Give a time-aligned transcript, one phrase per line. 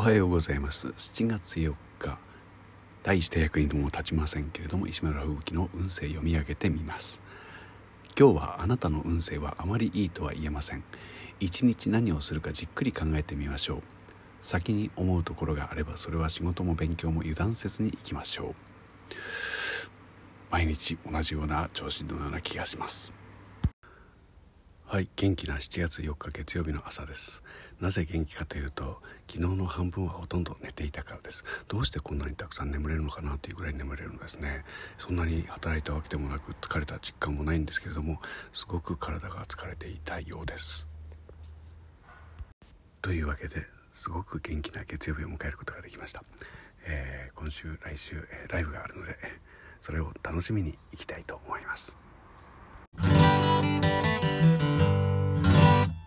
[0.00, 0.88] おはようございます。
[0.88, 2.18] 7月4日。
[3.02, 7.20] 大して役にも立ちませんけれども石村吹雪の運勢読み上げてみます。
[8.18, 10.82] 今日はあなたの運勢はあまりいいとは言えません。
[11.38, 13.82] 一日何をするかじっくり考えてみましょう。
[14.40, 18.54] 先に思うところがあればそれは仕事も勉強も油断せずにいきましょう。
[20.50, 23.19] 毎日同じような調子のような気がします。
[24.92, 27.44] はい元気な7月4日月曜日の朝です。
[27.80, 31.44] なぜ元気かというと昨日の半分はほとんど寝ていたからです。
[31.68, 34.64] どうしてこんなにたくさん眠れるのかなというぐらい眠れるのですね。
[34.98, 38.20] そんなに働いたわけでもなく疲れた実感もないんですけれども
[38.52, 40.88] すごく体が疲れていたようです。
[43.00, 46.24] というわけですごく元気な月曜日を迎えることができました、
[46.88, 49.14] えー、今週来週、えー、ライブがあるので
[49.80, 52.09] それを楽しみにいきたいと思います。